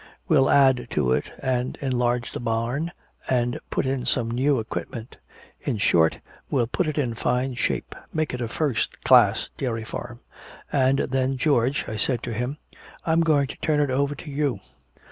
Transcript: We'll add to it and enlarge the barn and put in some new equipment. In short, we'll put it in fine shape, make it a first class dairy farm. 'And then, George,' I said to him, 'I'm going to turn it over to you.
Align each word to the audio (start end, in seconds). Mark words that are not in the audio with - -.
We'll 0.27 0.49
add 0.49 0.87
to 0.89 1.11
it 1.11 1.25
and 1.43 1.77
enlarge 1.79 2.31
the 2.31 2.39
barn 2.39 2.91
and 3.29 3.59
put 3.69 3.85
in 3.85 4.07
some 4.07 4.31
new 4.31 4.57
equipment. 4.59 5.17
In 5.63 5.77
short, 5.77 6.17
we'll 6.49 6.65
put 6.65 6.87
it 6.87 6.97
in 6.97 7.13
fine 7.13 7.53
shape, 7.53 7.93
make 8.11 8.33
it 8.33 8.41
a 8.41 8.47
first 8.47 9.03
class 9.03 9.49
dairy 9.59 9.85
farm. 9.85 10.21
'And 10.71 10.97
then, 10.97 11.37
George,' 11.37 11.85
I 11.87 11.97
said 11.97 12.23
to 12.23 12.33
him, 12.33 12.57
'I'm 13.05 13.21
going 13.21 13.45
to 13.45 13.57
turn 13.57 13.79
it 13.79 13.91
over 13.91 14.15
to 14.15 14.31
you. 14.31 14.59